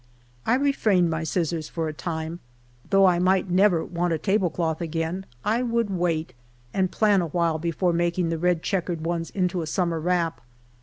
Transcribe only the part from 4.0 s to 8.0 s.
a tablecloth again, 1 would wait and plan awhile befoi e